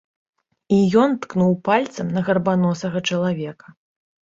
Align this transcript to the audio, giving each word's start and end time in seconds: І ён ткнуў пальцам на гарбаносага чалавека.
І 0.77 0.79
ён 1.01 1.13
ткнуў 1.25 1.53
пальцам 1.69 2.07
на 2.17 2.25
гарбаносага 2.31 3.05
чалавека. 3.09 3.79